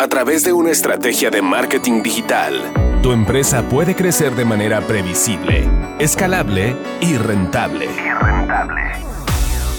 [0.00, 5.68] A través de una estrategia de marketing digital, tu empresa puede crecer de manera previsible,
[5.98, 7.86] escalable y rentable.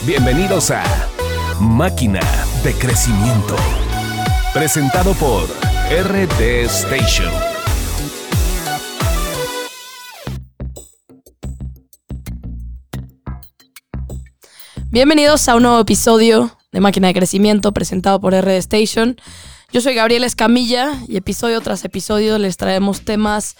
[0.06, 0.84] Bienvenidos a
[1.60, 2.20] Máquina
[2.64, 3.56] de Crecimiento.
[4.54, 5.46] Presentado por
[5.90, 7.34] RD Station.
[14.92, 19.18] Bienvenidos a un nuevo episodio de Máquina de Crecimiento presentado por RD Station.
[19.74, 23.56] Yo soy Gabriel Escamilla y episodio tras episodio les traemos temas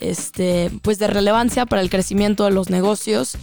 [0.00, 3.36] este, pues de relevancia para el crecimiento de los negocios.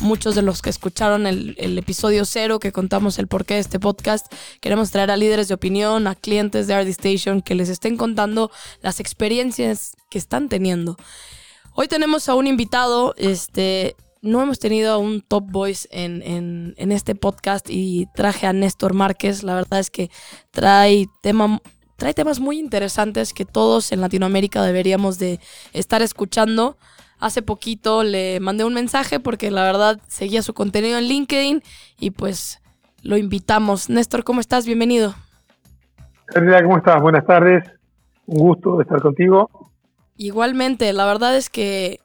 [0.00, 3.78] Muchos de los que escucharon el, el, episodio cero que contamos el porqué de este
[3.78, 4.26] podcast,
[4.60, 8.50] queremos traer a líderes de opinión, a clientes de RD Station que les estén contando
[8.80, 10.96] las experiencias que están teniendo.
[11.74, 16.22] Hoy tenemos a un invitado, este, no hemos tenido a un top voice en,
[16.76, 19.42] en, este podcast y traje a Néstor Márquez.
[19.42, 20.10] La verdad es que
[20.50, 21.60] trae, tema,
[21.96, 25.40] trae temas muy interesantes que todos en Latinoamérica deberíamos de
[25.72, 26.76] estar escuchando.
[27.18, 31.62] Hace poquito le mandé un mensaje porque la verdad seguía su contenido en LinkedIn
[31.98, 32.60] y pues
[33.02, 33.88] lo invitamos.
[33.88, 34.66] Néstor, ¿cómo estás?
[34.66, 35.14] Bienvenido.
[36.34, 37.00] ¿cómo estás?
[37.00, 37.64] Buenas tardes.
[38.26, 39.48] Un gusto estar contigo.
[40.16, 42.00] Igualmente, la verdad es que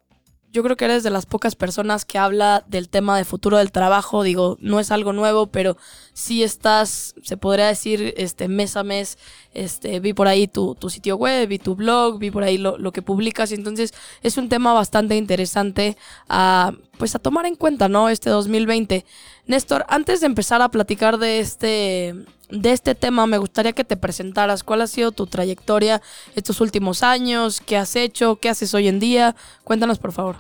[0.52, 3.72] yo creo que eres de las pocas personas que habla del tema de futuro del
[3.72, 4.24] trabajo.
[4.24, 5.78] Digo, no es algo nuevo, pero
[6.14, 9.18] sí estás, se podría decir, este, mes a mes.
[9.54, 12.92] Este, vi por ahí tu, sitio web, vi tu blog, vi por ahí lo, lo,
[12.92, 13.54] que publicas.
[13.54, 15.96] Entonces es un tema bastante interesante
[16.28, 18.10] a, pues a tomar en cuenta, ¿no?
[18.10, 19.06] Este 2020.
[19.46, 23.98] Néstor, antes de empezar a platicar de este, de este tema, me gustaría que te
[23.98, 24.64] presentaras.
[24.64, 26.02] ¿Cuál ha sido tu trayectoria
[26.36, 27.62] estos últimos años?
[27.62, 28.38] ¿Qué has hecho?
[28.38, 29.36] ¿Qué haces hoy en día?
[29.64, 30.36] Cuéntanos, por favor.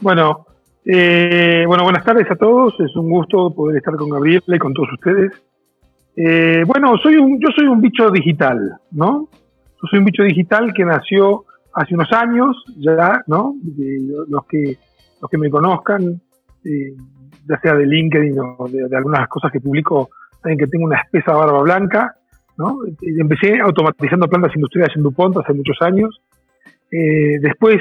[0.00, 0.46] Bueno,
[0.84, 2.74] eh, bueno, buenas tardes a todos.
[2.80, 5.32] Es un gusto poder estar con Gabriela y con todos ustedes.
[6.16, 9.28] Eh, bueno, soy un, yo soy un bicho digital, ¿no?
[9.32, 13.54] Yo soy un bicho digital que nació hace unos años, ya, ¿no?
[14.28, 14.76] los que
[15.20, 16.20] los que me conozcan,
[16.64, 16.94] eh,
[17.48, 20.10] ya sea de LinkedIn o de, algunas cosas que publico,
[20.42, 22.14] saben que tengo una espesa barba blanca,
[22.56, 22.78] ¿no?
[23.00, 26.20] Empecé automatizando plantas industriales en DuPont hace muchos años.
[26.90, 27.78] después,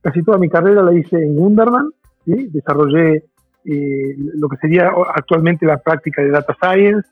[0.00, 1.90] casi toda mi carrera la hice en Wunderman,
[2.24, 3.24] desarrollé
[3.64, 7.08] eh, lo que sería actualmente la práctica de Data Science,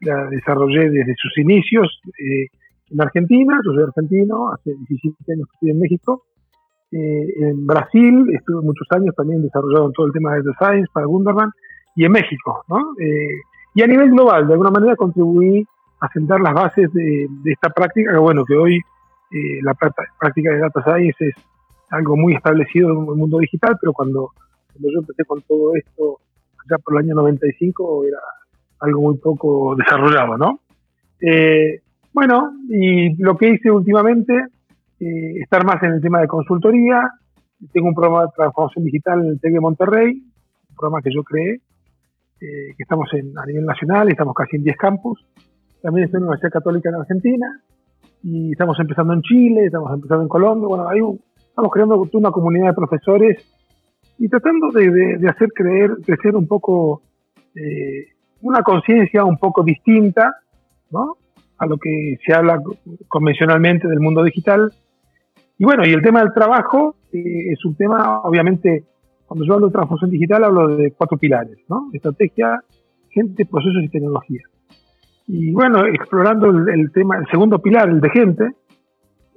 [0.00, 2.46] la desarrollé desde sus inicios eh,
[2.90, 6.24] en Argentina, yo soy argentino, hace 17 años que estoy en México,
[6.90, 11.06] eh, en Brasil estuve muchos años también desarrollando todo el tema de Data Science para
[11.06, 11.50] Wunderman,
[11.96, 12.78] y en México, ¿no?
[13.74, 15.66] Y a nivel global, de alguna manera contribuí
[16.00, 18.80] a sentar las bases de, esta práctica, que bueno, que hoy
[19.62, 21.34] la práctica de Data Science es
[21.90, 24.30] algo muy establecido en el mundo digital, pero cuando,
[24.78, 26.20] yo empecé con todo esto,
[26.70, 28.18] ya por el año 95, era
[28.80, 30.60] algo muy poco desarrollado, ¿no?
[31.20, 31.80] Eh,
[32.12, 34.34] bueno, y lo que hice últimamente,
[35.00, 37.10] eh, estar más en el tema de consultoría.
[37.72, 40.22] Tengo un programa de transformación digital en el TEC de Monterrey,
[40.70, 41.60] un programa que yo creé,
[42.44, 45.24] eh, que estamos en, a nivel nacional, estamos casi en 10 campus.
[45.82, 47.46] También estoy en la Universidad Católica en Argentina,
[48.24, 50.66] y estamos empezando en Chile, estamos empezando en Colombia.
[50.66, 51.00] Bueno, hay
[51.48, 53.36] estamos creando una comunidad de profesores
[54.18, 57.02] y tratando de, hacer creer, crecer un poco
[57.54, 58.08] eh,
[58.40, 60.36] una conciencia un poco distinta
[60.90, 61.16] ¿no?
[61.58, 62.60] a lo que se habla
[63.08, 64.72] convencionalmente del mundo digital.
[65.58, 68.84] Y bueno, y el tema del trabajo eh, es un tema, obviamente,
[69.26, 71.90] cuando yo hablo de transformación digital hablo de cuatro pilares, ¿no?
[71.92, 72.60] Estrategia,
[73.10, 74.42] gente, procesos y tecnología.
[75.26, 78.54] Y bueno, explorando el tema, el segundo pilar, el de gente,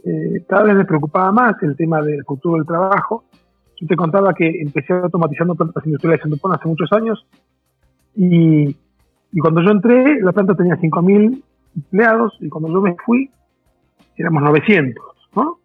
[0.04, 3.26] eh, cada vez me preocupaba más el tema del futuro del trabajo.
[3.80, 7.26] Yo te contaba que empecé automatizando plantas industriales en Dupont hace muchos años
[8.16, 8.70] y,
[9.32, 11.44] y cuando yo entré la planta tenía 5.000
[11.76, 13.30] empleados y cuando yo me fui
[14.16, 15.04] éramos 900,
[15.36, 15.60] ¿no?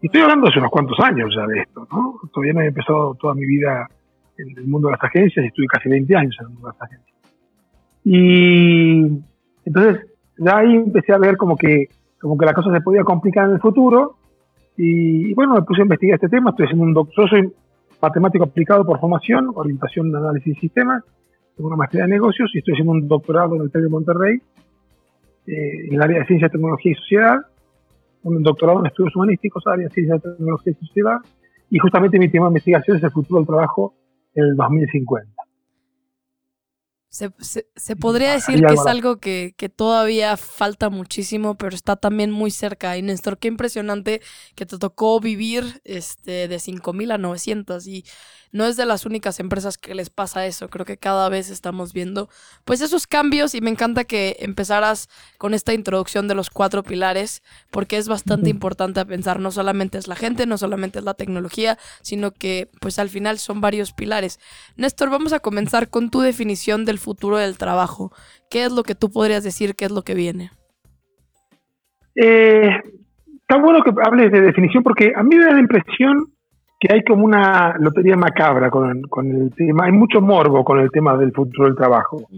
[0.00, 2.20] Y estoy hablando hace unos cuantos años ya de esto, ¿no?
[2.32, 3.88] Todavía no he empezado toda mi vida
[4.36, 6.74] en el mundo de las agencias y estuve casi 20 años en el mundo de
[6.74, 7.18] las agencias.
[8.04, 9.22] Y
[9.64, 10.06] entonces,
[10.38, 11.88] ya ahí empecé a ver como que
[12.20, 14.16] como que la cosa se podía complicar en el futuro.
[14.76, 16.50] Y, bueno, me puse a investigar este tema.
[16.50, 17.52] Estoy haciendo un doctor, yo soy
[18.00, 21.02] matemático aplicado por formación, orientación análisis de sistemas.
[21.56, 24.40] Tengo una maestría de negocios y estoy haciendo un doctorado en el TEC de Monterrey
[25.46, 27.38] eh, en el área de ciencia, tecnología y sociedad.
[28.22, 31.18] Un doctorado en estudios humanísticos, área de ciencia, tecnología y sociedad.
[31.70, 33.94] Y justamente mi tema de investigación es el futuro del trabajo
[34.34, 35.37] en el 2050.
[37.10, 42.50] Se, podría decir que es algo que, que, todavía falta muchísimo, pero está también muy
[42.50, 42.98] cerca.
[42.98, 44.20] Y Néstor, qué impresionante
[44.54, 48.04] que te tocó vivir este, de 5.000 a 900 y
[48.52, 50.68] no es de las únicas empresas que les pasa eso.
[50.68, 52.28] Creo que cada vez estamos viendo
[52.64, 55.08] pues esos cambios y me encanta que empezaras
[55.38, 60.08] con esta introducción de los cuatro pilares porque es bastante importante pensar no solamente es
[60.08, 64.40] la gente, no solamente es la tecnología, sino que pues al final son varios pilares.
[64.76, 68.12] Néstor, vamos a comenzar con tu definición del futuro del trabajo.
[68.50, 69.74] ¿Qué es lo que tú podrías decir?
[69.74, 70.50] ¿Qué es lo que viene?
[72.14, 72.68] Eh,
[73.40, 76.26] está bueno que hables de definición porque a mí me da la impresión
[76.80, 81.16] que hay como una lotería macabra con, el tema, hay mucho morbo con el tema
[81.16, 82.28] del futuro del trabajo.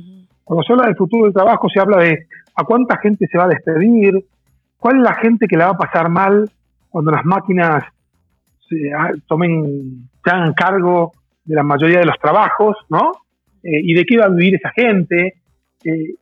[0.44, 3.44] Cuando se habla del futuro del trabajo se habla de a cuánta gente se va
[3.44, 4.24] a despedir,
[4.78, 6.50] cuál es la gente que la va a pasar mal
[6.88, 7.84] cuando las máquinas
[8.68, 11.12] se, ah, tomen, se hagan cargo
[11.44, 13.12] de la mayoría de los trabajos, ¿no?
[13.62, 15.34] Eh, y de qué va a vivir esa gente.
[15.84, 16.14] Eh,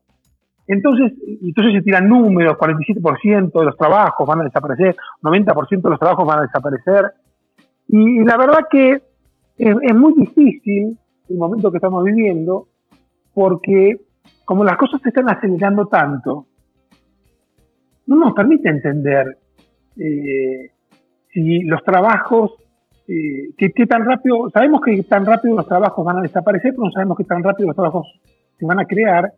[0.67, 1.13] entonces,
[1.43, 6.27] entonces se tiran números, 47% de los trabajos van a desaparecer, 90% de los trabajos
[6.27, 7.13] van a desaparecer.
[7.89, 9.01] Y, la verdad que
[9.57, 10.99] es, muy difícil
[11.29, 12.69] el momento que estamos viviendo,
[13.33, 13.99] porque
[14.45, 16.47] como las cosas se están acelerando tanto,
[18.07, 19.39] no nos permite entender
[19.97, 20.71] eh,
[21.33, 22.53] si los trabajos,
[23.09, 26.91] eh, que, tan rápido, sabemos que tan rápido los trabajos van a desaparecer, pero no
[26.91, 28.07] sabemos que tan rápido los trabajos
[28.59, 29.33] se van a crear.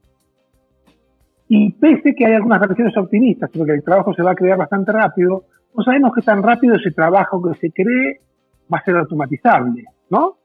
[1.46, 4.90] Y pese que hay algunas versiones optimistas, porque el trabajo se va a crear bastante
[4.90, 5.44] rápido,
[5.76, 8.20] no sabemos que tan rápido ese trabajo que se cree
[8.72, 10.38] va a ser automatizable, ¿no?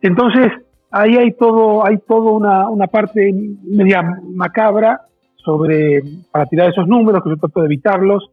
[0.00, 0.50] Entonces,
[0.90, 4.02] ahí hay todo, hay todo una, una parte media
[4.34, 5.02] macabra
[5.36, 6.02] sobre,
[6.32, 8.30] para tirar esos números, que yo trato de evitarlos.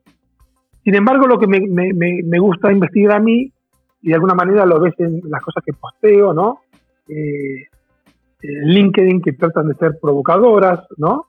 [0.85, 3.51] Sin embargo, lo que me gusta investigar a mí,
[4.03, 6.59] y de alguna manera lo ves en las cosas que posteo, ¿no?
[7.07, 7.67] Eh,
[8.41, 11.27] LinkedIn que tratan de ser provocadoras, ¿no?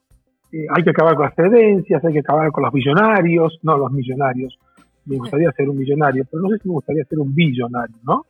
[0.53, 3.93] Eh, hay que acabar con las tendencias, hay que acabar con los millonarios, no los
[3.93, 4.59] millonarios,
[5.07, 8.27] me gustaría ser un millonario, pero no sé si me gustaría ser un billonario, ¿no?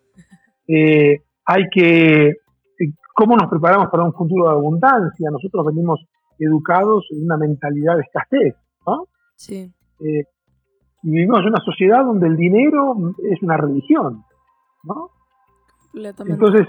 [0.69, 5.31] Eh, hay que, eh, ¿cómo nos preparamos para un futuro de abundancia?
[5.31, 6.00] Nosotros venimos
[6.38, 8.55] educados en una mentalidad de escasez,
[8.87, 9.06] ¿no?
[9.37, 9.73] Sí.
[10.00, 10.25] Eh,
[11.02, 12.96] y vivimos en una sociedad donde el dinero
[13.31, 14.25] es una religión,
[14.84, 15.10] ¿no?
[16.26, 16.66] Entonces,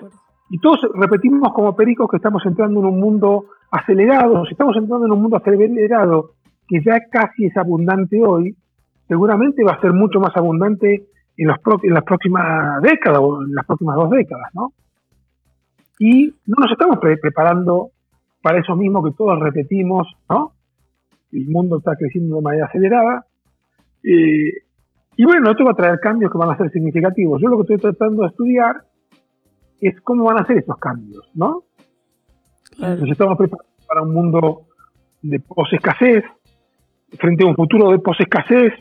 [0.49, 5.05] y todos repetimos como pericos que estamos entrando en un mundo acelerado, si estamos entrando
[5.05, 6.31] en un mundo acelerado
[6.67, 8.55] que ya casi es abundante hoy,
[9.07, 11.05] seguramente va a ser mucho más abundante
[11.37, 14.73] en, los en las próximas décadas o en las próximas dos décadas, ¿no?
[15.99, 17.91] Y no nos estamos preparando
[18.41, 20.53] para eso mismo que todos repetimos, ¿no?
[21.31, 23.25] El mundo está creciendo de manera acelerada.
[24.03, 24.64] Eh,
[25.17, 27.41] y bueno, esto va a traer cambios que van a ser significativos.
[27.41, 28.83] Yo lo que estoy tratando de estudiar
[29.79, 31.63] es cómo van a ser estos cambios, ¿no?
[32.77, 34.63] Nos estamos preparando para un mundo
[35.21, 36.23] de pos-escasez,
[37.17, 38.73] frente a un futuro de pos-escasez,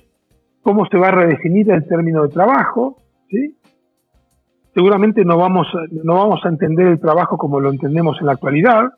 [0.63, 2.97] cómo se va a redefinir el término de trabajo,
[3.29, 3.57] ¿sí?
[4.73, 5.69] Seguramente no vamos,
[6.03, 8.91] no vamos a entender el trabajo como lo entendemos en la actualidad,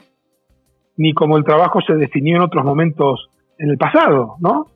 [0.96, 3.28] ni como el trabajo se definió en otros momentos
[3.58, 4.68] en el pasado, ¿no?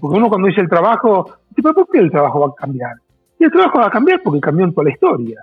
[0.00, 2.96] Porque uno cuando dice el trabajo, dice, ¿por qué el trabajo va a cambiar?
[3.38, 5.40] Y el trabajo va a cambiar porque cambió en toda la historia.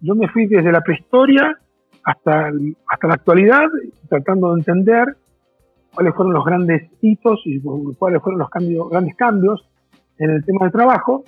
[0.00, 1.56] Yo me fui desde la prehistoria
[2.04, 2.50] hasta,
[2.88, 3.66] hasta la actualidad
[4.08, 5.16] tratando de entender
[5.94, 9.66] cuáles fueron los grandes hitos y cuáles fueron los cambios, grandes cambios
[10.18, 11.24] en el tema del trabajo.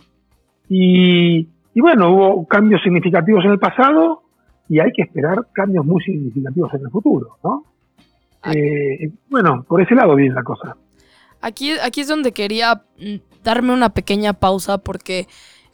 [0.68, 4.22] Y, bueno, hubo cambios significativos en el pasado
[4.68, 7.64] y hay que esperar cambios muy significativos en el futuro, ¿no?
[8.42, 8.52] Ah.
[8.54, 10.76] Eh, bueno, por ese lado viene la cosa.
[11.40, 15.28] Aquí, aquí es donde quería mm, darme una pequeña pausa porque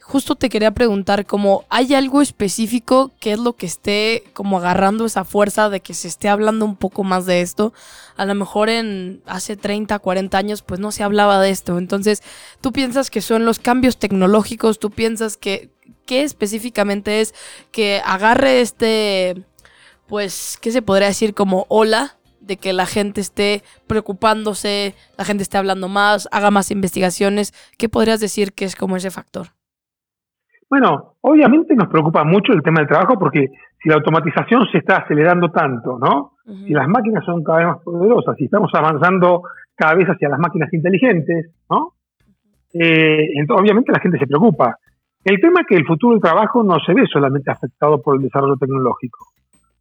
[0.05, 5.05] justo te quería preguntar como hay algo específico que es lo que esté como agarrando
[5.05, 7.73] esa fuerza de que se esté hablando un poco más de esto.
[8.15, 11.79] A lo mejor en hace 30, 40 años pues no se hablaba de esto.
[11.79, 12.21] Entonces,
[12.61, 15.71] tú piensas que son los cambios tecnológicos, tú piensas que
[16.05, 17.33] qué específicamente es
[17.71, 19.43] que agarre este
[20.05, 25.43] pues qué se podría decir como ola de que la gente esté preocupándose, la gente
[25.43, 27.53] esté hablando más, haga más investigaciones.
[27.77, 29.47] ¿Qué podrías decir que es como ese factor?
[30.69, 34.97] Bueno, obviamente nos preocupa mucho el tema del trabajo porque si la automatización se está
[34.97, 36.33] acelerando tanto, ¿no?
[36.45, 39.43] Si las máquinas son cada vez más poderosas, si estamos avanzando
[39.75, 41.93] cada vez hacia las máquinas inteligentes, ¿no?
[42.73, 44.77] Eh, entonces, obviamente la gente se preocupa.
[45.23, 48.23] El tema es que el futuro del trabajo no se ve solamente afectado por el
[48.23, 49.25] desarrollo tecnológico.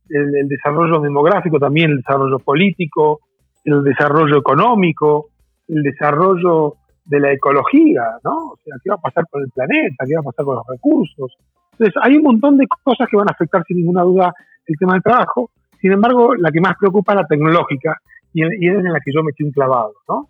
[0.08, 3.20] El desarrollo demográfico también, el desarrollo político,
[3.64, 5.30] el desarrollo económico,
[5.68, 8.52] el desarrollo de la ecología, ¿no?
[8.52, 10.66] O sea, qué va a pasar con el planeta, qué va a pasar con los
[10.66, 11.36] recursos.
[11.72, 14.32] Entonces, hay un montón de cosas que van a afectar sin ninguna duda
[14.66, 15.50] el tema del trabajo.
[15.80, 17.98] Sin embargo, la que más preocupa es la tecnológica
[18.32, 20.28] y, es en la que yo me eché un clavado, ¿no?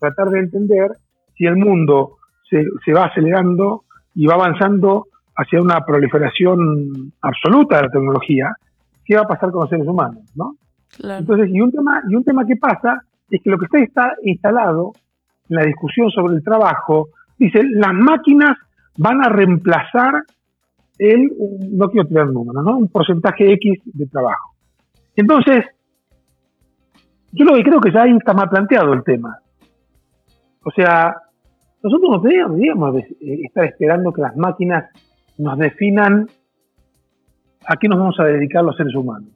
[0.00, 0.90] Tratar de entender
[1.36, 2.16] si el mundo
[2.48, 5.06] se, se va acelerando y va avanzando
[5.36, 8.56] hacia una proliferación absoluta de la tecnología,
[9.06, 10.56] ¿qué va a pasar con los seres humanos, no?
[11.02, 14.12] Entonces, y un tema, y un tema que pasa es que lo que está, está
[14.22, 14.92] instalado
[15.48, 17.08] en la discusión sobre el trabajo,
[17.38, 18.56] dice, las máquinas
[18.98, 20.24] van a reemplazar
[20.98, 21.30] el,
[21.72, 22.78] no quiero tirar números, ¿no?
[22.78, 24.54] Un porcentaje X de trabajo.
[25.14, 25.64] Entonces,
[27.32, 29.38] yo lo que creo que ya ahí está mal planteado el tema.
[30.64, 31.14] O sea,
[31.82, 34.90] nosotros no deberíamos, eh, estar esperando que las máquinas
[35.38, 36.28] nos definan
[37.66, 39.30] a qué nos vamos a dedicar los seres humanos.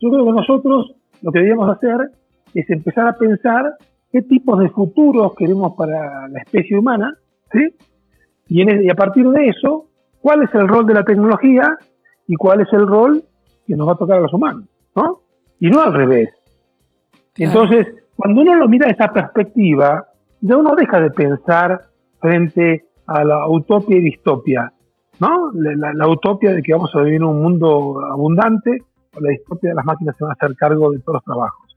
[0.00, 2.10] Yo creo que nosotros lo que deberíamos hacer
[2.54, 3.74] es empezar a pensar
[4.12, 7.14] qué tipos de futuros queremos para la especie humana,
[7.52, 7.74] ¿sí?
[8.48, 9.86] Y, a partir de eso,
[10.20, 11.76] cuál es el rol de la tecnología
[12.26, 13.22] y cuál es el rol
[13.66, 15.20] que nos va a tocar a los humanos, ¿no?
[15.60, 16.30] Y no al revés.
[17.36, 20.06] Entonces, cuando uno lo mira de esta perspectiva,
[20.40, 21.86] ya uno deja de pensar
[22.20, 24.72] frente a la utopía y distopia,
[25.20, 25.50] ¿no?
[25.52, 28.82] La, utopia de que vamos a vivir en un mundo abundante,
[29.14, 31.76] o la distopia de las máquinas se van a hacer cargo de todos los trabajos.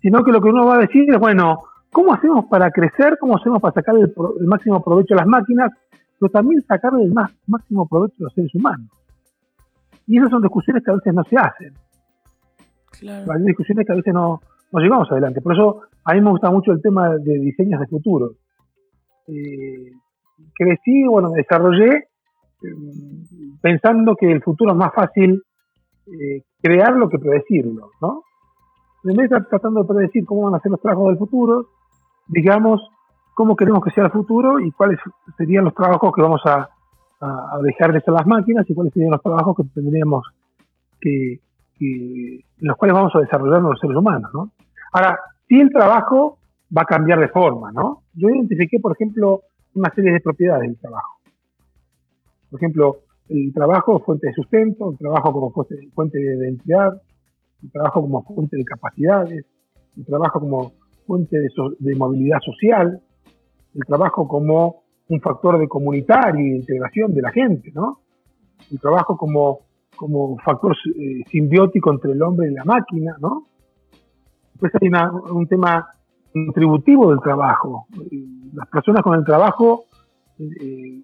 [0.00, 1.58] Sino que lo que uno va a decir es, bueno,
[1.90, 3.16] ¿cómo hacemos para crecer?
[3.20, 4.12] ¿Cómo hacemos para sacar el,
[4.46, 5.70] máximo provecho de las máquinas?
[6.18, 8.88] Pero también sacar el más, máximo provecho de los seres humanos.
[10.06, 11.72] Y esas son discusiones que a veces no se hacen.
[13.02, 14.40] Hay discusiones que a veces no,
[14.72, 15.40] no llegamos adelante.
[15.40, 18.32] Por eso a mí me gusta mucho el tema de diseños de futuro.
[19.26, 19.90] Eh,
[20.54, 22.08] crecí, bueno, me desarrollé
[23.60, 25.42] pensando que el futuro es más fácil
[26.06, 28.22] eh, crearlo que predecirlo, ¿no?
[29.04, 31.68] En vez de estar tratando de predecir cómo van a ser los trabajos del futuro,
[32.26, 32.80] digamos
[33.34, 34.98] cómo queremos que sea el futuro y cuáles
[35.36, 36.68] serían los trabajos que vamos a,
[37.62, 40.26] dejar de ser las máquinas y cuáles serían los trabajos que tendríamos
[41.00, 41.40] que,
[41.80, 44.50] en los cuales vamos a desarrollarnos los seres humanos, ¿no?
[44.92, 45.18] Ahora,
[45.48, 46.38] si el trabajo
[46.76, 48.02] va a cambiar de forma, ¿no?
[48.12, 49.40] Yo identifiqué, por ejemplo,
[49.74, 51.14] una serie de propiedades del trabajo.
[52.54, 57.02] Por ejemplo, el trabajo fuente de sustento, el trabajo como fuente de identidad,
[57.64, 59.44] el trabajo como fuente de capacidades,
[59.96, 60.72] el trabajo como
[61.04, 63.00] fuente de, movilidad social,
[63.74, 67.98] el trabajo como un factor de comunitario y de integración de la gente, ¿no?
[68.70, 69.62] El trabajo como,
[69.96, 73.48] como factor eh, simbiótico entre el hombre y la máquina, ¿no?
[74.52, 74.90] Después hay
[75.32, 75.88] un tema
[76.32, 77.88] contributivo del trabajo.
[78.52, 79.86] Las personas con el trabajo,
[80.38, 81.02] eh,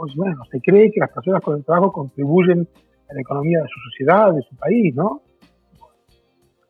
[0.00, 2.66] pues bueno, se cree que las personas con el trabajo contribuyen
[3.10, 5.20] a la economía de su sociedad, de su país, ¿no?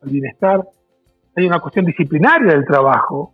[0.01, 0.67] Al bienestar.
[1.37, 3.33] Hay una cuestión disciplinaria del trabajo.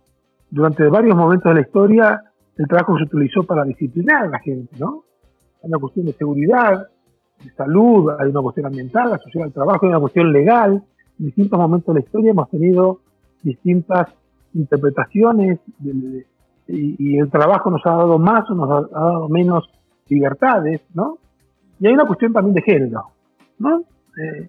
[0.50, 2.22] Durante varios momentos de la historia,
[2.56, 5.02] el trabajo se utilizó para disciplinar a la gente, ¿no?
[5.64, 6.86] Hay una cuestión de seguridad,
[7.42, 10.80] de salud, hay una cuestión ambiental asociada al trabajo, hay una cuestión legal.
[11.18, 13.00] En distintos momentos de la historia hemos tenido
[13.42, 14.10] distintas
[14.54, 15.58] interpretaciones
[16.68, 19.68] y, el trabajo nos ha dado más o nos ha, dado menos
[20.08, 21.18] libertades, ¿no?
[21.80, 23.04] Y hay una cuestión también de género,
[23.58, 23.80] ¿no?
[24.20, 24.48] Eh,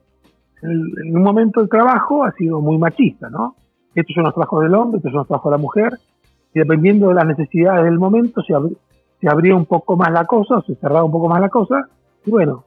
[0.61, 3.55] en, un momento el trabajo ha sido muy machista, ¿no?
[3.95, 5.99] Estos son los trabajos del hombre, estos son los trabajos de la mujer,
[6.53, 8.53] y dependiendo de las necesidades del momento se,
[9.19, 11.87] se abría un poco más la cosa, se cerraba un poco más la cosa,
[12.25, 12.63] y bueno,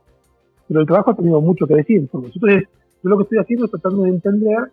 [0.69, 1.99] pero el trabajo ha tenido mucho que decir.
[1.99, 2.33] Entonces,
[3.03, 4.73] yo lo que estoy haciendo es tratando de entender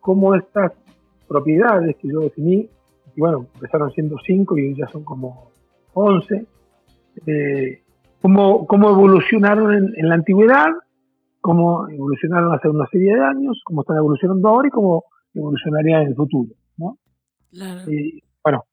[0.00, 0.72] cómo estas
[1.28, 2.68] propiedades que yo definí,
[3.14, 5.50] y bueno, empezaron siendo cinco y ya son como
[5.94, 6.46] once,
[7.26, 7.82] eh,
[8.20, 10.68] cómo, cómo, evolucionaron en, la antigüedad,
[11.40, 15.04] cómo evolucionaron hace una serie de años, cómo están evolucionando ahora y cómo
[15.34, 16.52] evolucionarían en el futuro.
[16.76, 16.98] ¿no?
[17.86, 18.64] Y, bueno,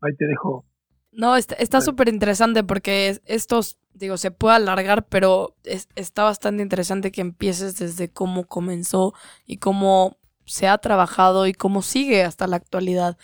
[0.00, 0.64] ahí te dejo.
[1.12, 7.20] No, está súper interesante porque estos, digo, se puede alargar, pero está bastante interesante que
[7.20, 9.12] empieces desde cómo comenzó
[9.44, 13.18] y cómo se ha trabajado y cómo sigue hasta la actualidad.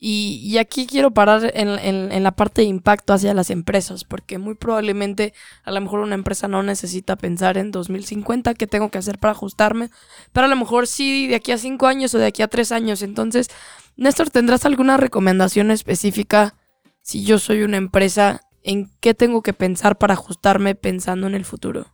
[0.00, 5.34] Y, aquí quiero parar en, la parte de impacto hacia las empresas, porque muy probablemente
[5.64, 9.32] a lo mejor una empresa no necesita pensar en 2050 qué tengo que hacer para
[9.32, 9.90] ajustarme,
[10.32, 12.70] pero a lo mejor sí de aquí a cinco años o de aquí a tres
[12.70, 13.02] años.
[13.02, 13.50] Entonces,
[13.96, 16.54] Néstor, ¿tendrás alguna recomendación específica
[17.00, 21.44] si yo soy una empresa en qué tengo que pensar para ajustarme pensando en el
[21.44, 21.86] futuro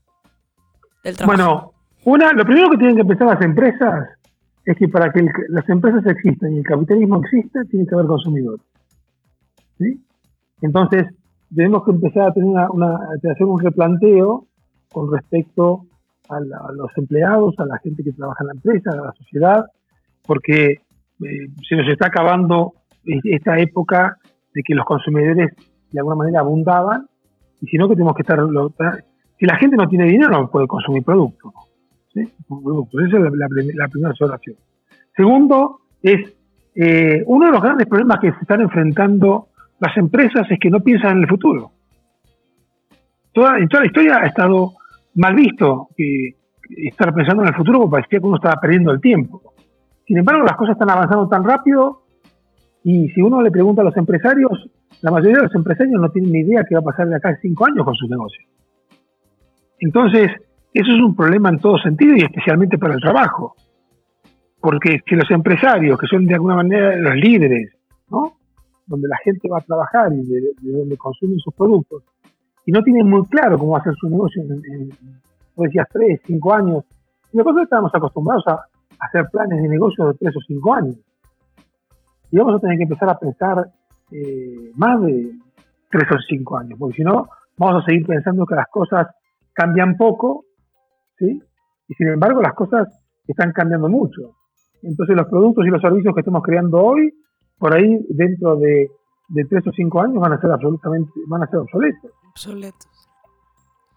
[1.03, 1.37] del trabajo?
[1.39, 1.73] Bueno,
[2.05, 4.09] una, lo primero que tienen que pensar las empresas
[4.65, 8.65] es que para que las empresas existan y el capitalismo exista, tiene que haber consumidores.
[9.79, 10.01] ¿sí?
[10.63, 11.05] Entonces,
[11.55, 12.99] tenemos que empezar a tener una,
[13.31, 14.47] hacer un replanteo
[14.91, 15.87] con respecto
[16.29, 19.67] a, los empleados, a la gente que trabaja en la empresa, a la sociedad,
[20.27, 22.73] porque eh, se nos está acabando
[23.05, 24.17] esta época
[24.55, 25.51] de que los consumidores
[25.93, 27.07] de alguna manera abundaban,
[27.61, 28.41] y si no que tenemos que estar...
[29.39, 31.53] Si la gente no tiene dinero, no puede consumir productos.
[32.15, 32.21] ¿Sí?
[32.21, 34.57] Esa es la, primera observación.
[35.17, 36.33] Segundo, es
[36.75, 39.49] eh, uno de los grandes problemas que se están enfrentando
[39.81, 41.73] las empresas es que no piensan en el futuro.
[43.33, 44.73] Toda, en toda la historia ha estado
[45.17, 46.37] mal visto que
[46.71, 49.43] estar pensando en el futuro porque parecía que uno estaba perdiendo el tiempo.
[50.07, 52.03] Sin embargo, las cosas están avanzando tan rápido
[52.85, 56.33] y si uno le pregunta a los empresarios, la mayoría de los empresarios no tienen
[56.33, 58.45] ni idea qué va a pasar de acá a cinco años con sus negocios.
[59.81, 60.31] Entonces,
[60.81, 63.55] eso es un problema en todo sentido y especialmente para el trabajo.
[64.61, 67.73] Porque si los empresarios, que son de alguna manera los líderes,
[68.11, 68.37] ¿no?
[68.87, 72.03] donde la gente va a trabajar y de, donde consumen sus productos,
[72.67, 74.91] y no tienen muy claro cómo hacer su negocio en, en
[75.57, 76.85] decías, tres, cinco años,
[77.33, 78.65] nosotros estamos acostumbrados a,
[79.01, 80.97] hacer planes de negocio de tres o cinco años.
[82.31, 83.67] Y vamos a tener que empezar a pensar
[84.13, 85.33] eh, más de
[85.91, 87.29] tres o cinco años, porque si no,
[87.59, 89.09] vamos a seguir pensando que las cosas
[89.53, 90.45] cambian poco,
[91.19, 91.41] ¿sí?
[91.89, 92.89] Y sin embargo, las cosas
[93.27, 94.37] están cambiando mucho.
[94.83, 97.13] Entonces, los productos y los servicios que estamos creando hoy,
[97.59, 98.91] por ahí, dentro de,
[99.49, 102.11] tres o cinco años, van a ser absolutamente, van a ser obsoletos.
[102.31, 103.09] Obsoletos.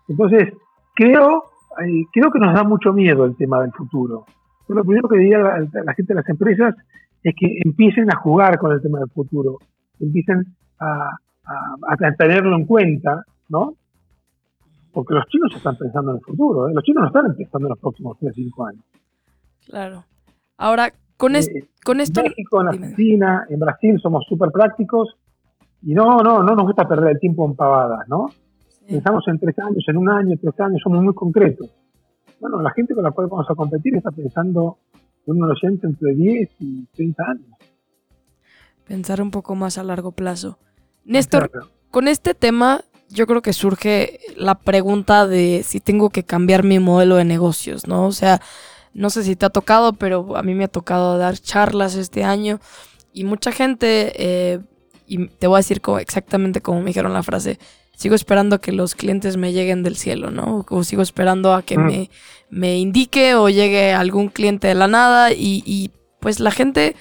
[0.07, 0.53] Entonces,
[0.95, 1.43] creo,
[2.13, 4.25] creo que nos da mucho miedo el tema del futuro
[4.73, 6.75] lo primero que diría la, la, gente de las empresas
[7.23, 9.59] es que empiecen a jugar con el tema del futuro,
[9.99, 10.45] empiecen
[10.79, 11.17] a,
[12.17, 13.75] tenerlo en cuenta, ¿no?
[14.97, 16.71] Porque los chinos están pensando en el futuro, ¿eh?
[16.73, 18.83] los chinos no están empezando en los próximos 3 o 5 años.
[19.67, 20.05] Claro.
[20.57, 21.41] Ahora, con, eh,
[21.85, 22.21] con esto...
[22.21, 25.15] En México, en Argentina, en Brasil somos súper prácticos
[25.83, 28.31] y no, no, no nos gusta perder el tiempo en pavadas, ¿no?
[28.87, 31.69] Pensamos en tres años, en un año, tres años, somos muy concretos
[32.39, 34.77] bueno, la gente con la cual vamos a competir está pensando
[35.25, 37.47] en un oyente entre 10 y 30 años.
[38.87, 40.57] Pensar un poco más a largo plazo.
[41.03, 41.51] Néstor,
[41.91, 46.79] con este tema yo creo que surge la pregunta de si tengo que cambiar mi
[46.79, 48.05] modelo de negocios, ¿no?
[48.05, 48.41] O sea,
[48.93, 52.23] no sé si te ha tocado, pero a mí me ha tocado dar charlas este
[52.23, 52.59] año
[53.13, 54.59] y mucha gente, eh,
[55.07, 57.59] y te voy a decir exactamente como me dijeron la frase,
[57.95, 60.65] sigo esperando a que los clientes me lleguen del cielo, ¿no?
[60.69, 61.85] O sigo esperando a que mm.
[61.85, 62.09] me,
[62.49, 66.95] me, indique o llegue algún cliente de la nada y, y pues la gente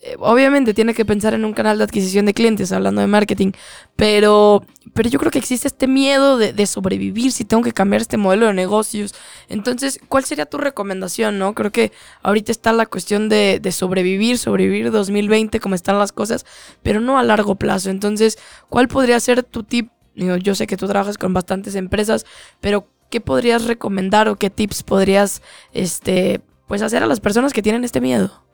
[0.00, 3.50] eh, obviamente tiene que pensar en un canal de adquisición de clientes, hablando de marketing,
[3.96, 4.64] pero,
[4.94, 8.46] pero yo creo que existe este miedo de, sobrevivir si tengo que cambiar este modelo
[8.46, 9.14] de negocios.
[9.48, 11.38] Entonces, ¿cuál sería tu recomendación?
[11.40, 11.52] No?
[11.54, 11.90] Creo que
[12.22, 16.46] ahorita está la cuestión de, sobrevivir, sobrevivir 2020 como están las cosas,
[16.82, 17.90] pero no a largo plazo.
[17.90, 22.26] Entonces, ¿cuál podría ser tu tip yo sé que tú trabajas con bastantes empresas,
[22.60, 27.62] pero ¿qué podrías recomendar o qué tips podrías este, pues hacer a las personas que
[27.62, 28.47] tienen este miedo?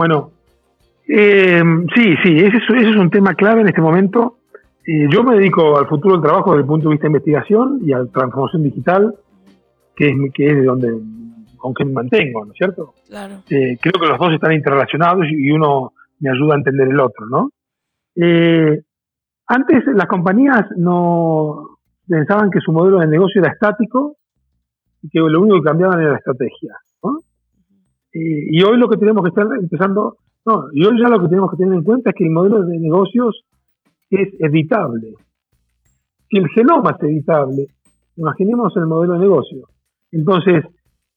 [0.00, 0.30] Bueno,
[1.06, 1.62] eh,
[1.94, 4.38] sí, sí, ese es, un tema clave en este momento.
[4.86, 7.80] Eh, yo me dedico al futuro del trabajo desde el punto de vista de investigación
[7.84, 9.14] y a la transformación digital,
[9.94, 10.88] que es, que es de donde
[11.58, 12.94] con que me mantengo, ¿no es cierto?
[13.10, 13.42] Claro.
[13.50, 17.26] Eh, creo que los dos están interrelacionados y uno me ayuda a entender el otro,
[17.26, 17.50] ¿no?
[18.16, 18.80] Eh,
[19.48, 21.76] antes las compañías no
[22.08, 24.16] pensaban que su modelo de negocio era estático
[25.02, 26.74] y que lo único que cambiaban era la estrategia.
[28.12, 31.50] Y, hoy lo que tenemos que estar empezando, no, y hoy ya lo que tenemos
[31.50, 33.44] que tener en cuenta es que el modelo de negocios
[34.10, 35.14] es editable.
[36.28, 37.66] Si el genoma es editable,
[38.16, 39.66] imaginemos el modelo de negocio.
[40.12, 40.64] Entonces,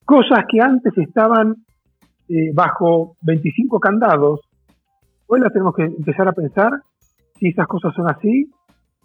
[0.05, 1.55] cosas que antes estaban
[2.29, 4.41] eh, bajo 25 candados,
[5.27, 6.71] hoy las tenemos que empezar a pensar
[7.39, 8.51] si esas cosas son así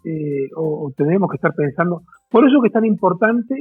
[0.05, 2.03] eh, o, tenemos que estar pensando.
[2.29, 3.55] Por eso que es tan importante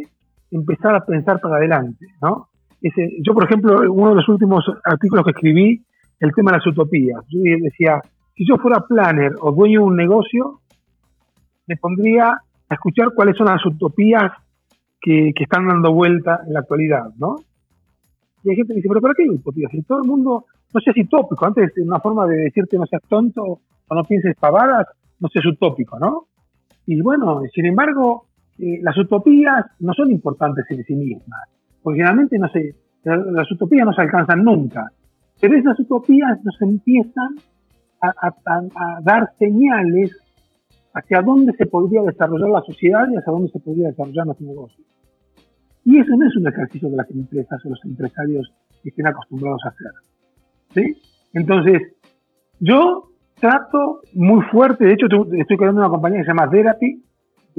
[0.51, 2.49] empezar a pensar para adelante, ¿no?
[2.81, 5.83] Yo, por ejemplo, uno de los últimos artículos que escribí,
[6.21, 7.25] el tema de las utopías.
[7.29, 8.01] Yo decía,
[8.37, 10.61] si yo fuera planner o dueño de un negocio,
[11.67, 14.33] me pondría a escuchar cuáles son las utopías
[15.01, 17.37] que, que están dando vuelta en la actualidad, ¿no?
[18.43, 19.71] Y hay gente que dice, pero ¿para qué hay utopías?
[19.71, 23.43] Si todo el mundo, no seas utópico, antes una forma de decirte no seas tonto
[23.43, 24.87] o no pienses pavadas,
[25.21, 26.27] no seas utópico, ¿no?
[26.87, 28.27] Y bueno, sin embargo,
[28.59, 31.49] eh, las utopías no son importantes en sí mismas,
[31.83, 34.93] porque generalmente no se, las utopías no se alcanzan nunca,
[35.41, 37.37] pero esas utopías nos empiezan
[38.01, 40.17] a, dar señales
[40.95, 44.85] hacia dónde se podría desarrollar la sociedad y hacia dónde se podría desarrollar nuestro negocio.
[45.85, 48.53] Y eso no es un ejercicio que las empresas o los empresarios
[48.85, 49.93] estén acostumbrados a hacer.
[50.75, 51.01] ¿sí?
[51.33, 51.95] Entonces,
[52.61, 53.11] yo
[53.41, 57.05] trato muy fuerte, de hecho estoy creando una compañía que se llama Therapy,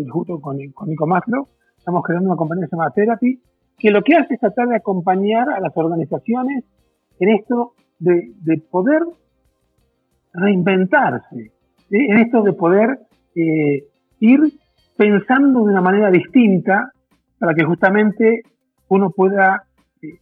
[0.09, 3.41] junto con, con Nico Maslow, estamos creando una compañía que se llama Therapy,
[3.79, 6.63] que lo que hace es tratar de acompañar a las organizaciones
[7.19, 9.01] en esto de, poder
[10.33, 11.51] reinventarse,
[11.89, 12.99] en esto de poder
[13.35, 13.83] eh,
[14.19, 14.39] ir
[14.97, 16.91] pensando de una manera distinta
[17.39, 18.43] para que justamente
[18.89, 19.63] uno pueda
[20.01, 20.19] eh,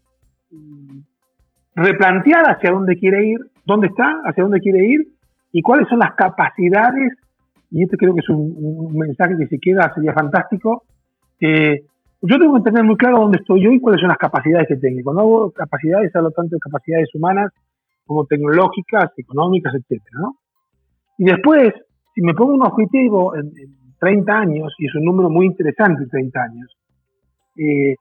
[1.75, 5.07] replantear hacia dónde quiere ir, dónde está, hacia dónde quiere ir
[5.51, 7.13] y cuáles son las capacidades,
[7.71, 10.83] y este creo que es un, mensaje que si queda sería fantástico,
[12.21, 14.77] yo tengo que tener muy claro dónde estoy yo y cuáles son las capacidades que
[14.77, 15.01] tengo.
[15.03, 17.51] Cuando hago capacidades, hablo tanto de capacidades humanas
[18.05, 20.01] como tecnológicas, económicas, etc.
[21.17, 21.73] Y después,
[22.15, 23.51] si me pongo un objetivo en,
[23.99, 26.77] 30 años, y es un número muy interesante, 30 años,
[27.55, 27.95] eh,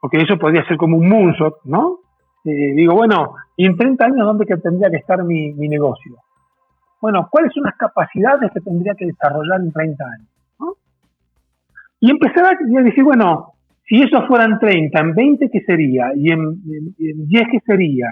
[0.00, 1.98] porque eso podría ser como un moonshot, ¿no?
[2.46, 6.16] Eh, digo, bueno, ¿y en 30 años dónde tendría que estar mi, negocio?
[6.98, 10.28] Bueno, ¿cuáles son las capacidades que tendría que desarrollar en 30 años?
[12.00, 13.53] Y empezar a decir, bueno,
[13.86, 16.12] si eso fueran 30, en 20, ¿qué sería?
[16.16, 16.62] ¿Y en,
[16.96, 18.10] 10 qué sería?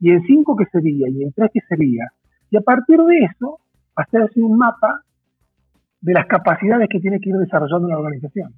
[0.00, 1.08] ¿Y en 5 qué sería?
[1.08, 2.08] ¿Y en 3 qué sería?
[2.50, 3.60] Y a partir de eso,
[3.94, 5.02] hacer así un mapa
[6.00, 8.52] de las capacidades que tiene que ir desarrollando la organización.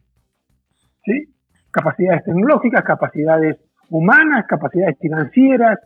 [1.05, 1.29] ¿Sí?
[1.70, 3.59] Capacidades tecnológicas, capacidades
[3.90, 5.79] humanas, capacidades financieras,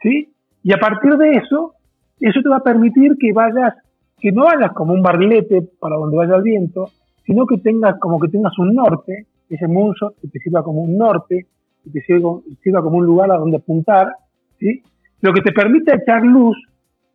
[0.00, 0.32] ¿sí?
[0.62, 1.74] Y a partir de eso,
[2.20, 3.74] eso te va a permitir que vayas,
[4.18, 6.88] que no vayas como un barrilete para donde vaya el viento,
[7.26, 10.96] sino que tengas como que tengas un norte ese mundo que te sirva como un
[10.96, 11.46] norte,
[11.84, 14.14] que te sirva, como un lugar a donde apuntar,
[14.58, 14.82] ¿sí?
[15.20, 16.56] lo que te permite echar luz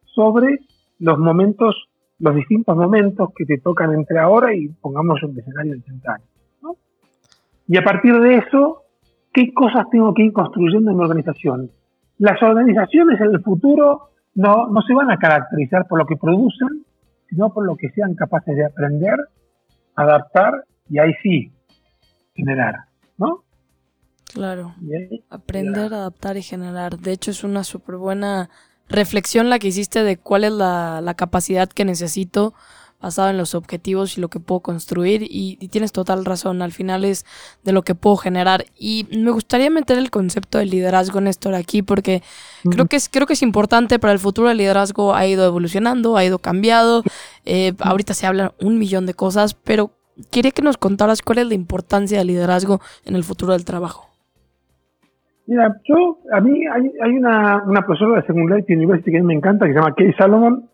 [0.05, 0.59] sobre
[0.99, 5.81] los momentos, los distintos momentos que te tocan entre ahora y pongamos un escenario de
[5.81, 6.27] 30 años.
[7.67, 8.83] Y a partir de eso,
[9.33, 11.69] ¿qué cosas tengo que ir construyendo en mi organización?
[12.17, 16.85] Las organizaciones en el futuro no, no se van a caracterizar por lo que producen,
[17.29, 19.15] sino por lo que sean capaces de aprender,
[19.95, 21.51] adaptar y ahí sí,
[22.38, 22.86] generar,
[23.17, 23.43] ¿no?
[24.34, 24.76] Claro.
[25.30, 27.00] Aprender, adaptar y generar.
[27.00, 28.50] De hecho, es una súper buena
[28.89, 32.54] reflexión la que hiciste de cuál es la, capacidad que necesito
[33.00, 35.23] basado en los objetivos y lo que puedo construir.
[35.23, 37.26] Y, tienes total razón, al final es
[37.63, 38.65] de lo que puedo generar.
[38.78, 42.21] Y me gustaría meter el concepto de liderazgo, Néstor, aquí porque
[42.69, 44.50] creo, que es, creo que es importante para el futuro.
[44.50, 47.04] El liderazgo ha ido evolucionando, ha ido cambiado,
[47.45, 49.96] eh, ahorita se habla un millón de cosas, pero
[50.32, 54.08] quería que nos contaras cuál es la importancia del liderazgo en el futuro del trabajo.
[55.47, 59.34] Mira, yo, a mí hay, una, una, profesora de Singularity University que a mí me
[59.34, 60.65] encanta, que se llama Kay Salomon,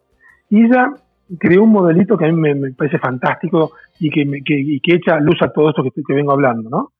[0.49, 0.91] y ella
[1.39, 5.37] creó un modelito que a mí me, parece fantástico y que, que, que, echa luz
[5.41, 6.91] a todo esto que, que vengo hablando, ¿no?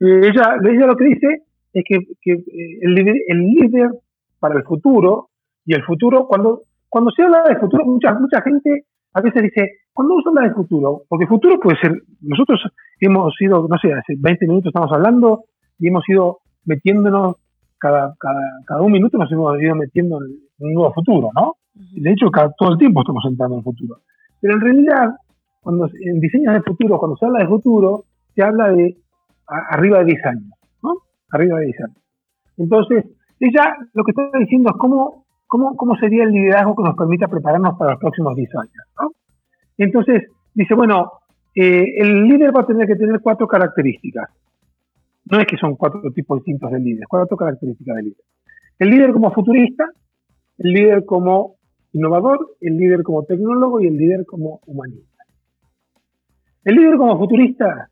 [0.00, 3.90] Eh, ella, ella lo que dice es que, eh, el, líder, el líder
[4.38, 5.28] para el futuro,
[5.64, 9.78] y el futuro, cuando, cuando se habla de futuro, mucha, mucha gente a veces dice,
[9.92, 12.60] cuando uno habla de futuro, porque futuro puede ser, nosotros
[13.00, 15.44] hemos ido, no sé, hace 20 minutos estamos hablando
[15.78, 17.36] y hemos ido metiéndonos,
[17.78, 21.54] cada, cada, cada un minuto nos hemos ido metiendo en un nuevo futuro, ¿no?
[21.74, 24.00] De hecho, cada, todo el tiempo estamos entrando en el futuro.
[24.40, 25.16] Pero en realidad,
[25.60, 28.96] cuando en diseños de futuro, cuando se habla de futuro, se habla de
[29.46, 30.94] arriba de 10 años, ¿no?
[31.30, 31.98] Arriba de 10 años.
[32.56, 33.04] Entonces,
[33.38, 35.23] ella lo que está diciendo es cómo,
[35.54, 39.12] cómo, cómo sería el liderazgo que nos permita prepararnos para los próximos 10 años.
[39.78, 41.12] Entonces, dice, bueno,
[41.54, 44.30] eh, el líder va a tener que tener cuatro características.
[45.30, 48.24] No es que son cuatro tipos distintos de líderes, cuatro características del líder.
[48.80, 49.84] El líder como futurista,
[50.58, 51.54] el líder como
[51.92, 55.22] innovador, el líder como tecnólogo y el líder como humanista.
[56.64, 57.90] El líder como futurista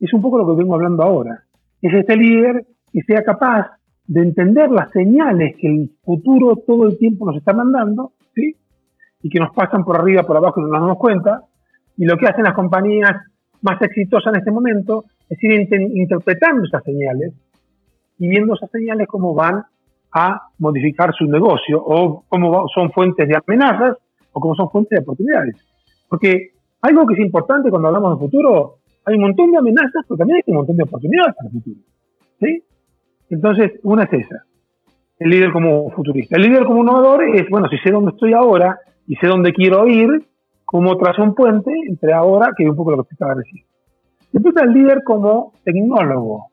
[0.00, 1.44] es un poco lo que vengo hablando ahora.
[1.82, 3.66] Es este líder que sea capaz
[4.06, 8.56] de entender las señales que el futuro todo el tiempo nos está mandando, ¿sí?
[9.22, 11.42] y que nos pasan por arriba, por abajo y no nos damos cuenta.
[11.96, 13.12] Y lo que hacen las compañías
[13.60, 17.32] más exitosas en este momento es ir interpretando esas señales
[18.18, 19.64] y viendo esas señales cómo van
[20.12, 23.96] a modificar su negocio o cómo son fuentes de amenazas
[24.32, 25.56] o cómo son fuentes de oportunidades.
[26.08, 26.50] Porque
[26.82, 30.36] algo que es importante cuando hablamos de futuro, hay un montón de amenazas, pero también
[30.36, 31.80] hay un montón de oportunidades para el futuro.
[32.40, 32.64] ¿sí?
[33.32, 34.44] Entonces, una es esa,
[35.18, 36.36] el líder como futurista.
[36.36, 39.88] El líder como innovador es, bueno, si sé dónde estoy ahora y sé dónde quiero
[39.88, 40.26] ir,
[40.66, 43.66] como trazo un puente entre ahora, que es un poco lo que estaba diciendo.
[44.32, 46.48] Después está el líder como tecnólogo.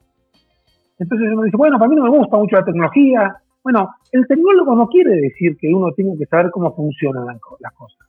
[0.97, 3.35] Entonces uno dice, bueno, para mí no me gusta mucho la tecnología.
[3.61, 8.07] Bueno, el tecnólogo no quiere decir que uno tenga que saber cómo funcionan las cosas.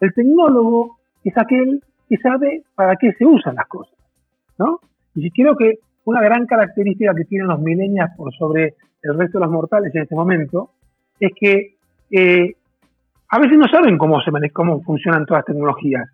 [0.00, 3.94] El tecnólogo es aquel que sabe para qué se usan las cosas,
[4.58, 4.80] ¿no?
[5.14, 9.38] Y si creo que una gran característica que tienen los milenios por sobre el resto
[9.38, 10.70] de los mortales en este momento
[11.20, 11.76] es que
[12.10, 12.54] eh,
[13.28, 16.08] a veces no saben cómo, se cómo funcionan todas las tecnologías,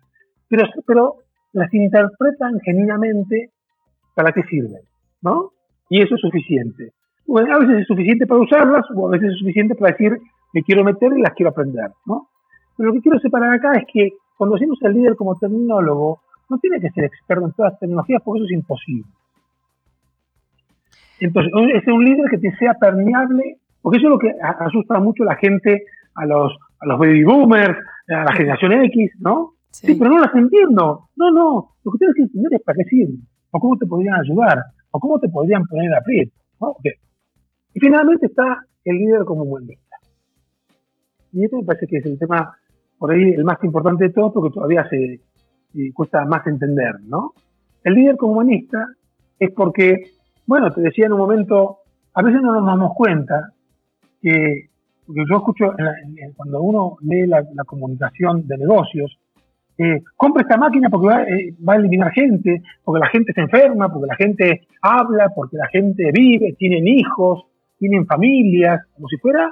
[0.47, 1.15] pero, pero
[1.53, 3.51] las interpretan genuinamente
[4.15, 4.81] para qué sirven,
[5.21, 5.51] ¿no?
[5.89, 6.93] Y eso es suficiente.
[7.27, 10.17] Bueno, a veces es suficiente para usarlas o a veces es suficiente para decir,
[10.53, 12.29] me quiero meter y las quiero aprender, ¿no?
[12.75, 16.57] Pero lo que quiero separar acá es que cuando decimos el líder como tecnólogo, no
[16.57, 19.09] tiene que ser experto en todas las tecnologías porque eso es imposible.
[21.21, 25.23] Entonces, es un líder que te sea permeable, porque eso es lo que asusta mucho
[25.23, 25.83] a la gente,
[26.15, 27.77] a los, a los baby boomers,
[28.09, 29.53] a la generación X, ¿no?
[29.71, 29.95] Sí.
[29.95, 31.07] pero no las entiendo.
[31.15, 34.15] No, no, lo que tienes que entender es para qué sirven, o cómo te podrían
[34.19, 36.29] ayudar, o cómo te podrían poner a pie.
[36.59, 36.75] ¿no?
[37.73, 39.97] Y finalmente está el líder como humanista.
[41.33, 42.57] Y esto me parece que es el tema,
[42.97, 45.21] por ahí, el más importante de todo, porque todavía se,
[45.93, 47.33] cuesta más entender, ¿no?
[47.83, 48.85] El líder como humanista
[49.39, 50.11] es porque,
[50.45, 51.79] bueno, te decía en un momento,
[52.13, 53.51] a veces no nos damos cuenta
[54.21, 54.69] que,
[55.05, 55.73] porque yo escucho
[56.35, 59.17] cuando uno lee la, comunicación de negocios,
[59.77, 63.41] eh, compra esta máquina porque va, eh, va, a eliminar gente, porque la gente se
[63.41, 67.45] enferma, porque la gente habla, porque la gente vive, tienen hijos,
[67.77, 69.51] tienen familias, como si fuera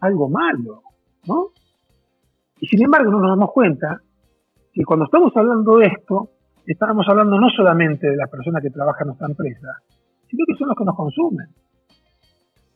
[0.00, 0.82] algo malo,
[1.26, 1.48] ¿no?
[2.60, 4.00] Y sin embargo no nos damos cuenta
[4.72, 6.30] que cuando estamos hablando de esto,
[6.66, 9.68] estamos hablando no solamente de las personas que trabajan en nuestra empresa,
[10.30, 11.46] sino que son los que nos consumen.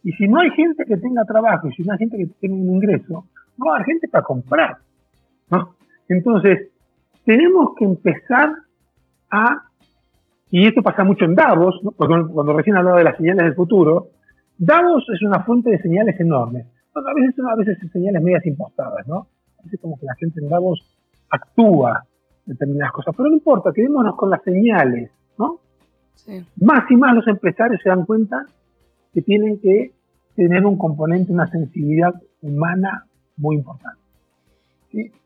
[0.05, 2.55] Y si no hay gente que tenga trabajo y si no hay gente que tenga
[2.55, 4.79] un ingreso, no va a haber gente para comprar.
[5.51, 5.75] ¿no?
[6.09, 6.71] Entonces,
[7.25, 8.53] tenemos que empezar
[9.31, 9.63] a,
[10.51, 14.09] y esto pasa mucho en Davos, porque cuando recién hablaba de las señales del futuro,
[14.59, 16.67] Davos es una fuente de señales enormes.
[16.95, 19.27] a veces son a veces señales medias impostadas, ¿no?
[19.59, 20.81] A veces como que la gente en Davos
[21.31, 22.05] actúa
[22.45, 25.61] determinadas cosas, pero no importa, quedémonos con las señales, ¿no?
[26.57, 28.47] Más y más los empresarios se dan cuenta
[29.13, 29.93] que tienen que
[30.35, 34.01] tener un componente, una sensibilidad humana muy importante.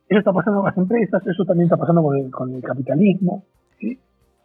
[0.08, 3.44] Eso está pasando con las empresas, eso también está pasando con el, con el capitalismo.
[3.78, 3.98] ¿sí?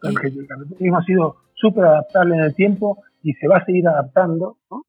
[0.03, 0.15] El,
[0.47, 4.57] capitalismo ha sido súper adaptable en el tiempo y se va a seguir adaptando.
[4.71, 4.85] ¿no?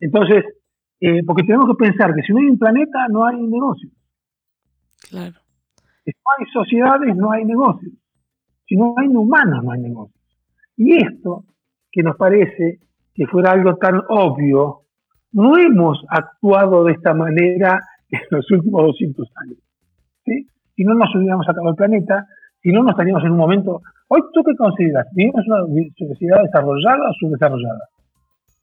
[0.00, 0.44] Entonces,
[1.00, 3.88] eh, porque tenemos que pensar que si no hay un planeta, no hay negocio.
[5.08, 5.34] Claro.
[6.04, 7.92] Si no hay sociedades, no hay negocios.
[8.66, 10.21] Si no hay humanos, no hay negocios.
[10.82, 11.44] Y esto,
[11.92, 12.80] que nos parece
[13.14, 14.80] que fuera algo tan obvio,
[15.30, 17.78] no hemos actuado de esta manera
[18.10, 19.58] en los últimos 200 años.
[20.74, 22.26] Si no nos hubiéramos sacado el planeta,
[22.60, 23.80] si no nos estaríamos en un momento...
[24.08, 25.06] Hoy, ¿tú qué consideras?
[25.14, 25.60] ¿Vivimos una
[25.96, 27.88] sociedad desarrollada o subdesarrollada?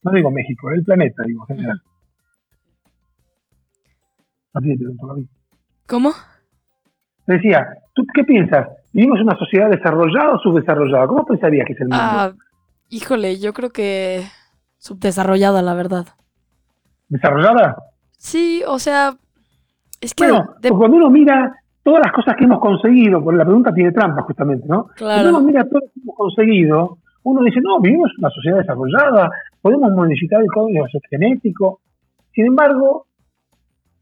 [0.04, 1.82] No digo México, el planeta, digo, en general.
[5.88, 6.12] ¿Cómo?
[7.34, 8.68] Decía, ¿tú qué piensas?
[8.94, 11.08] ¿Vivimos una sociedad desarrollada o subdesarrollada?
[11.08, 12.04] ¿Cómo pensarías que es el mundo?
[12.04, 12.32] Ah,
[12.90, 14.24] híjole, yo creo que
[14.78, 16.08] subdesarrollada, la verdad.
[17.08, 17.76] ¿Desarrollada?
[18.18, 19.16] Sí, o sea,
[20.02, 20.24] es que...
[20.24, 24.22] Bueno, cuando uno mira todas las cosas que hemos conseguido, porque la pregunta tiene trampa
[24.24, 24.86] justamente, ¿no?
[24.96, 25.22] Claro.
[25.22, 29.30] Cuando uno mira todo lo que hemos conseguido, uno dice, no, vivimos una sociedad desarrollada,
[29.62, 31.82] podemos modificar el código genético.
[32.34, 33.08] Sin embargo,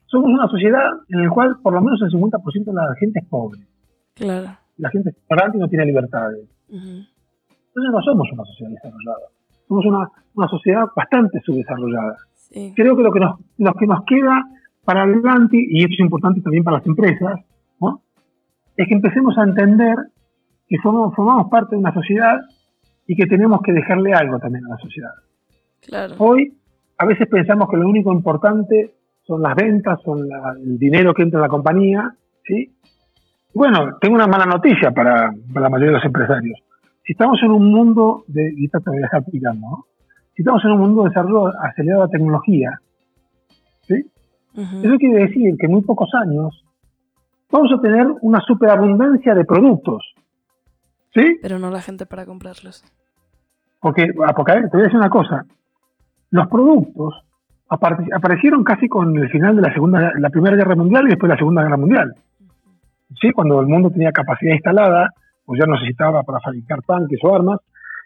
[0.08, 3.26] somos una sociedad en la cual por lo menos el 50% de la gente es
[3.28, 3.60] pobre.
[4.16, 4.58] Claro.
[4.78, 6.48] La gente es ignorante y no tiene libertades.
[6.70, 9.28] Entonces no somos una sociedad desarrollada.
[9.68, 12.16] Somos una, una sociedad bastante subdesarrollada.
[12.76, 14.44] Creo que lo que, nos, lo que nos queda
[14.86, 17.42] para adelante, y esto es importante también para las empresas,
[17.82, 18.02] ¿no?
[18.78, 19.96] es que empecemos a entender
[20.68, 22.40] que formamos, formamos parte de una sociedad
[23.06, 25.12] y que tenemos que dejarle algo también a la sociedad.
[25.82, 26.16] Claro.
[26.20, 26.54] Hoy
[26.98, 28.97] a veces pensamos que lo único importante
[29.28, 30.20] son las ventas, son
[30.64, 32.74] el dinero que entra en la compañía, ¿sí?
[33.54, 36.60] Bueno, tengo una mala noticia para, la mayoría de los empresarios.
[37.06, 39.24] Si estamos en un mundo de, y esto te voy a dejar
[39.56, 39.86] ¿no?
[40.36, 42.80] Si estamos en un mundo de desarrollo acelerado de tecnología,
[43.82, 44.06] ¿sí?
[44.56, 46.66] Eso quiere decir que en muy pocos años
[47.52, 50.16] vamos a tener una superabundancia de productos,
[51.14, 51.38] ¿sí?
[51.42, 52.84] Pero no la gente para comprarlos.
[53.80, 55.46] Porque, ah, porque a ver, te voy a decir una cosa.
[56.32, 57.27] Los productos
[57.70, 61.38] aparecieron casi con el final de la segunda, la primera guerra mundial y después la
[61.38, 62.14] segunda guerra mundial.
[63.20, 65.10] Sí, cuando el mundo tenía capacidad instalada,
[65.46, 67.60] pues ya necesitaba para fabricar tanques o armas,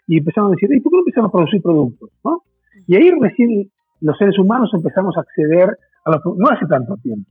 [0.06, 2.10] y empezaron a decir, ¿y por qué no empezamos a producir productos?
[2.24, 2.42] ¿no?
[2.86, 3.70] Y ahí recién
[4.00, 7.30] los seres humanos empezamos a acceder a los no hace tanto tiempo,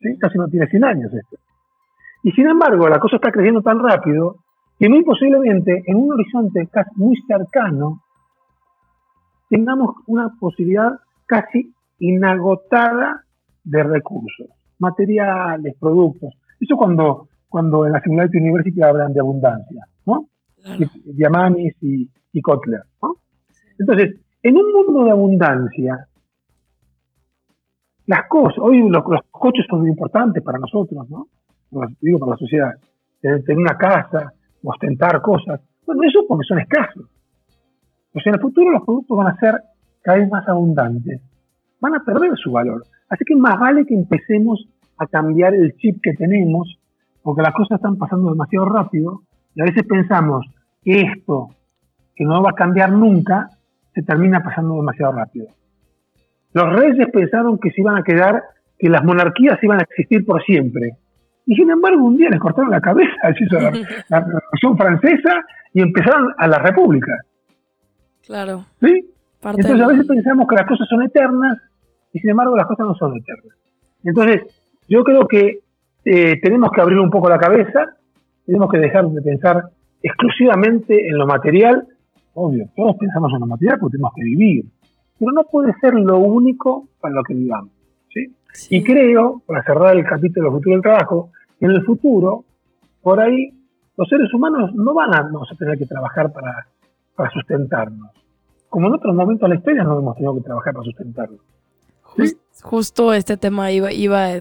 [0.00, 0.16] ¿sí?
[0.18, 1.36] casi no tiene 100 años esto.
[2.22, 4.36] Y sin embargo, la cosa está creciendo tan rápido
[4.78, 8.02] que muy posiblemente en un horizonte casi muy cercano
[9.48, 10.92] tengamos una posibilidad
[11.26, 13.24] casi inagotada
[13.64, 16.34] de recursos, materiales, productos.
[16.60, 20.28] Eso cuando, cuando en la Singularity University hablan de abundancia, ¿no?
[21.04, 23.16] Diamanis y, y Kotler, ¿no?
[23.78, 26.08] Entonces, en un mundo de abundancia,
[28.06, 31.26] las cosas, hoy los, coches son muy importantes para nosotros, ¿no?
[32.00, 32.70] Digo, para la sociedad.
[33.20, 35.60] Tener una casa, ostentar cosas.
[35.84, 37.04] Bueno, eso porque son escasos.
[38.12, 39.60] Pues en el futuro los productos van a ser
[40.06, 41.20] cada vez más abundantes,
[41.80, 42.84] van a perder su valor.
[43.08, 44.64] Así que más vale que empecemos
[44.98, 46.78] a cambiar el chip que tenemos,
[47.24, 49.22] porque las cosas están pasando demasiado rápido
[49.56, 50.46] y a veces pensamos
[50.84, 51.48] que esto,
[52.14, 53.50] que no va a cambiar nunca,
[53.94, 55.48] se termina pasando demasiado rápido.
[56.52, 58.44] Los reyes pensaron que se iban a quedar,
[58.78, 60.92] que las monarquías iban a existir por siempre.
[61.46, 63.10] Y sin embargo, un día les cortaron la cabeza,
[63.50, 63.72] la,
[64.08, 67.12] la Revolución Francesa y empezaron a la República.
[68.24, 68.66] Claro.
[68.80, 69.15] ¿Sí?
[69.54, 71.58] Entonces a veces pensamos que las cosas son eternas
[72.12, 73.56] y sin embargo las cosas no son eternas.
[74.02, 74.42] Entonces,
[74.88, 75.60] yo creo que
[76.04, 77.96] eh, tenemos que abrir un poco la cabeza,
[78.44, 79.64] tenemos que dejar de pensar
[80.02, 81.86] exclusivamente en lo material.
[82.34, 84.64] Obvio, todos pensamos en lo material porque tenemos que vivir,
[85.18, 87.72] pero no puede ser lo único para lo que vivamos.
[88.12, 88.34] ¿sí?
[88.70, 91.30] Y creo, para cerrar el capítulo del futuro del trabajo,
[91.60, 92.44] en el futuro,
[93.02, 93.50] por ahí,
[93.96, 96.66] los seres humanos no van a, vamos a tener que trabajar para,
[97.14, 98.10] para sustentarnos.
[98.68, 101.40] Como en otros momentos de la historia no hemos tenido que trabajar para sustentarnos.
[102.62, 104.40] justo este tema iba, iba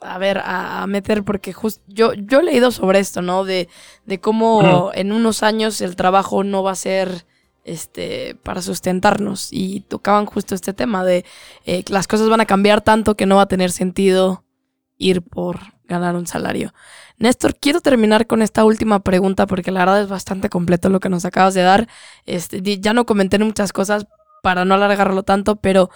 [0.00, 3.44] a ver, a, meter, porque just, yo, yo he leído sobre esto, ¿no?
[3.44, 3.68] De,
[4.06, 7.26] de cómo en unos años el trabajo no va a ser
[7.64, 9.52] este, para sustentarnos.
[9.52, 11.24] Y tocaban justo este tema de
[11.66, 14.44] eh, las cosas van a cambiar tanto que no va a tener sentido
[14.96, 16.72] ir por ganar un salario.
[17.20, 21.10] Néstor, quiero terminar con esta última pregunta porque la verdad es bastante completo lo que
[21.10, 21.86] nos acabas de dar.
[22.24, 24.06] Este, ya no comenté muchas cosas
[24.42, 25.90] para no alargarlo tanto, pero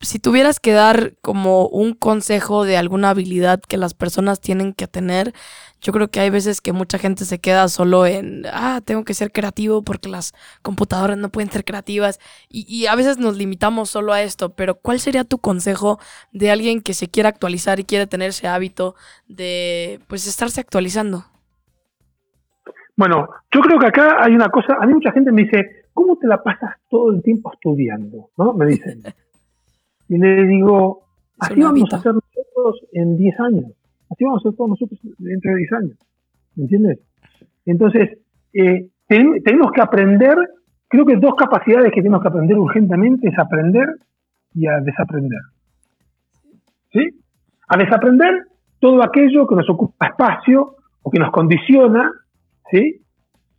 [0.00, 4.86] si tuvieras que dar como un consejo de alguna habilidad que las personas tienen que
[4.86, 5.32] tener,
[5.80, 9.14] yo creo que hay veces que mucha gente se queda solo en, ah, tengo que
[9.14, 14.12] ser creativo porque las computadoras no pueden ser creativas y, a veces nos limitamos solo
[14.12, 15.98] a esto, pero ¿cuál sería tu consejo
[16.32, 18.94] de alguien que se quiera actualizar y quiere tener ese hábito
[19.26, 21.24] de, pues, estarse actualizando?
[22.96, 26.16] Bueno, yo creo que acá hay una cosa, a mí mucha gente me dice, ¿cómo
[26.16, 28.30] te la pasas todo el tiempo estudiando?
[28.36, 28.52] ¿No?
[28.52, 29.02] Me dicen.
[30.08, 31.04] Y le digo,
[31.38, 33.72] así vamos a hacer nosotros en 10 años.
[34.10, 35.98] Así vamos a hacer todos nosotros dentro de 10 años.
[36.56, 37.00] ¿Me entiendes?
[37.66, 38.18] Entonces,
[38.52, 40.36] eh, tenemos que aprender,
[40.88, 43.88] creo que dos capacidades que tenemos que aprender urgentemente es aprender
[44.54, 45.40] y a desaprender.
[46.92, 47.08] ¿Sí?
[47.68, 48.46] A desaprender
[48.78, 52.12] todo aquello que nos ocupa espacio o que nos condiciona,
[52.70, 53.00] ¿sí?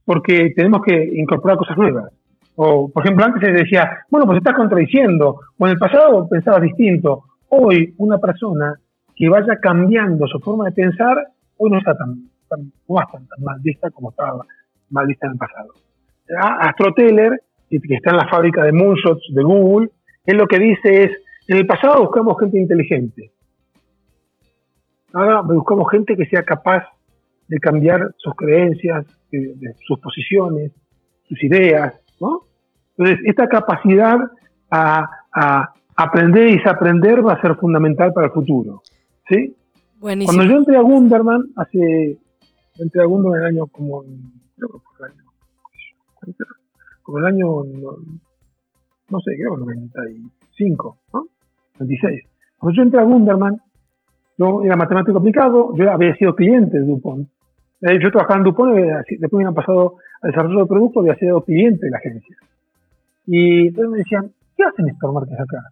[0.05, 2.13] Porque tenemos que incorporar cosas nuevas.
[2.55, 6.61] O, por ejemplo, antes se decía, bueno, pues estás contradiciendo, o en el pasado pensabas
[6.61, 7.23] distinto.
[7.49, 8.79] Hoy, una persona
[9.15, 11.17] que vaya cambiando su forma de pensar,
[11.57, 12.15] hoy no está tan,
[12.49, 14.45] tan, tan, mal vista como estaba
[14.89, 15.69] mal vista en el pasado.
[16.59, 19.89] Astro Teller, que está en la fábrica de moonshots de Google,
[20.25, 21.11] él lo que dice es,
[21.47, 23.31] en el pasado buscamos gente inteligente.
[25.13, 26.83] Ahora buscamos gente que sea capaz
[27.47, 29.05] de cambiar sus creencias,
[29.85, 30.71] sus posiciones,
[31.27, 34.17] sus ideas, entonces, esta capacidad
[34.71, 38.81] a, aprender y desaprender va a ser fundamental para el futuro.
[39.29, 39.55] ¿sí?
[39.99, 42.17] Cuando yo entré a Gunderman, hace,
[42.77, 44.03] entré a Gunderman en el año como,
[47.03, 47.63] como el año,
[49.09, 51.27] no, sé, creo 95, ¿no?
[51.79, 52.23] 96.
[52.57, 53.61] Cuando yo entré a Gunderman,
[54.37, 57.29] yo era matemático aplicado, yo había sido cliente de DuPont.
[57.81, 61.43] Eh, yo trabajaba en DuPont, después me habían pasado al desarrollo de productos, había sido
[61.43, 62.37] cliente de la agencia.
[63.27, 65.63] Y entonces me decían, ¿qué hacen estos Márquez acá?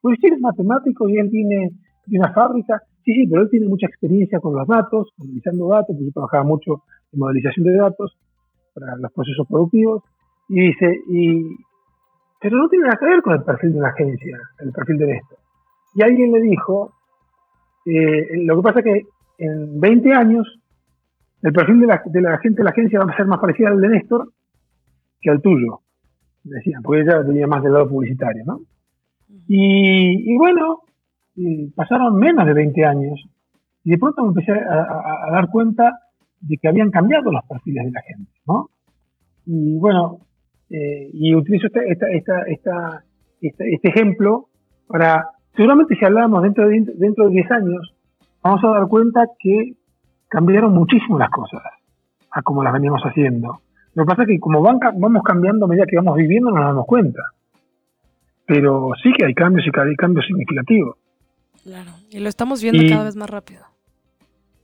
[0.00, 1.70] Pues si eres matemático y él tiene,
[2.12, 2.82] una fábrica.
[3.04, 6.44] Sí, sí, pero él tiene mucha experiencia con los datos, analizando datos, porque yo trabajaba
[6.44, 8.16] mucho en modelización de datos
[8.74, 10.02] para los procesos productivos.
[10.48, 11.56] Y dice, y,
[12.40, 15.06] pero no tiene nada que ver con el perfil de una agencia, el perfil de
[15.06, 15.38] Néstor.
[15.94, 16.92] Y alguien le dijo,
[17.86, 19.06] eh, lo que pasa es que
[19.38, 20.60] en 20 años
[21.44, 23.68] el perfil de la, de la gente de la agencia va a ser más parecido
[23.68, 24.32] al de Néstor
[25.20, 25.80] que al tuyo
[26.42, 28.60] decían, porque ella venía más del lado publicitario, ¿no?
[29.46, 30.80] Y, bueno,
[31.74, 33.28] pasaron menos de 20 años
[33.82, 36.00] y de pronto me empecé a, dar cuenta
[36.40, 38.70] de que habían cambiado los perfiles de la gente, ¿no?
[39.44, 40.20] Y bueno,
[40.70, 43.04] eh, y utilizo esta, esta, esta,
[43.40, 44.48] este ejemplo
[44.86, 47.94] para, seguramente si hablamos dentro de, dentro de 10 años,
[48.42, 49.74] vamos a dar cuenta que
[50.34, 51.62] cambiaron muchísimo las cosas
[52.32, 53.60] a como las veníamos haciendo.
[53.94, 56.56] Lo que pasa es que como van, vamos cambiando a medida que vamos viviendo, no
[56.56, 57.22] nos damos cuenta.
[58.44, 60.96] Pero sí que hay cambios y que hay cambios significativos.
[61.62, 63.62] Claro, y lo estamos viendo cada vez más rápido.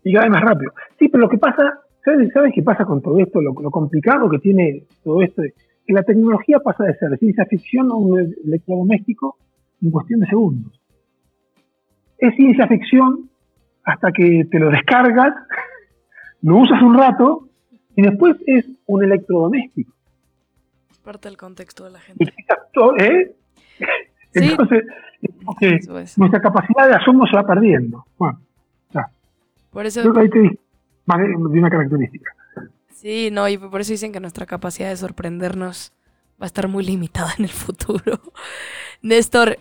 [0.02, 0.72] Y cada vez más rápido.
[0.98, 3.40] Sí, pero lo que pasa, ¿sabes, ¿sabes qué pasa con todo esto?
[3.40, 5.42] Lo, complicado que tiene todo esto,
[5.86, 9.36] que la tecnología pasa de ser ciencia ficción a un electrodoméstico
[9.80, 10.80] en cuestión de segundos.
[12.18, 13.29] Es ciencia ficción
[13.84, 15.34] hasta que te lo descargas,
[16.42, 17.48] lo usas un rato
[17.96, 19.92] y después es un electrodoméstico.
[20.90, 22.32] Es parte del contexto de la gente.
[22.98, 23.34] ¿eh?
[24.32, 24.84] Entonces,
[26.16, 28.04] nuestra capacidad de asombro se va perdiendo.
[28.16, 28.40] Bueno,
[28.90, 29.10] ya.
[29.70, 30.58] Por eso, Creo que ahí te
[31.06, 32.32] una característica.
[32.92, 35.92] Sí, no, y por eso dicen que nuestra capacidad de sorprendernos
[36.40, 38.20] va a estar muy limitada en el futuro.
[39.02, 39.56] Néstor,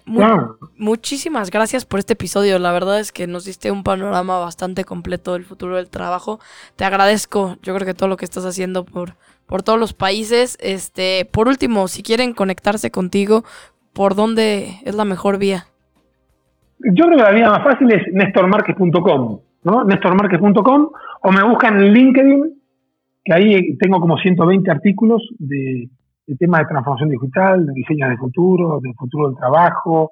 [0.78, 2.60] muchísimas gracias por este episodio.
[2.60, 6.40] La verdad es que nos diste un panorama bastante completo del futuro del trabajo.
[6.76, 9.14] Te agradezco, yo creo que todo lo que estás haciendo por,
[9.46, 10.58] por todos los países.
[10.62, 13.46] Este, por último, si quieren conectarse contigo,
[13.94, 15.68] ¿por dónde es la mejor vía?
[16.80, 19.84] Yo creo que la vía más fácil es nestormarquez.com, ¿no?
[19.86, 20.90] nestormarquez.com
[21.22, 22.62] o me buscan en LinkedIn,
[23.24, 25.90] que ahí tengo como 120 artículos de,
[26.30, 30.12] de temas de transformación digital, de diseño de futuro, de futuro del trabajo,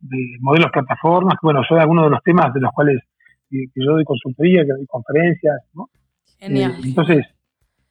[0.00, 3.02] de modelos plataformas, que bueno, son algunos de los temas de los cuales
[3.50, 5.88] que, yo doy consultoría, que doy conferencias, ¿no?
[6.38, 6.72] Genial.
[6.76, 7.26] Eh, entonces,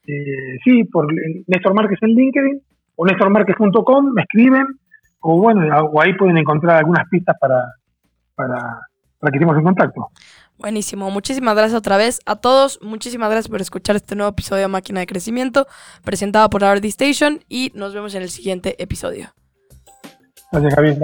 [0.07, 2.61] eh, sí, por Néstor Márquez en LinkedIn
[2.95, 4.65] o néstormárquez.com me escriben
[5.19, 7.61] o bueno, o ahí pueden encontrar algunas pistas para,
[8.33, 8.79] para,
[9.19, 10.07] para que estemos en contacto.
[10.57, 14.67] Buenísimo, muchísimas gracias otra vez a todos, muchísimas gracias por escuchar este nuevo episodio de
[14.67, 15.67] Máquina de Crecimiento
[16.03, 19.33] presentado por RD Station y nos vemos en el siguiente episodio.
[20.51, 20.97] Gracias Javier.